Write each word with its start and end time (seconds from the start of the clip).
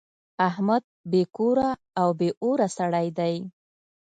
احمد 0.47 0.83
بې 1.11 1.23
کوره 1.35 1.69
او 2.01 2.09
بې 2.19 2.29
اوره 2.43 2.67
سړی 2.77 3.07
دی. 3.19 3.35